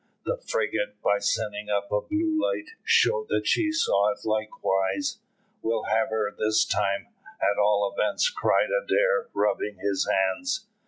The 0.25 0.41
frigate, 0.49 0.99
by 1.03 1.19
sending 1.19 1.69
up 1.69 1.91
a 1.91 2.01
blue 2.01 2.41
light, 2.43 2.71
showed 2.83 3.27
that 3.29 3.45
she 3.45 3.71
saw 3.71 4.11
it 4.11 4.25
likewise. 4.25 5.19
"We'll 5.61 5.83
have 5.83 6.09
her 6.09 6.33
this 6.35 6.65
time, 6.65 7.09
at 7.39 7.59
all 7.59 7.93
events," 7.95 8.27
cried 8.31 8.69
Adair, 8.71 9.27
rubbing 9.35 9.77
his 9.77 10.09
hands. 10.11 10.65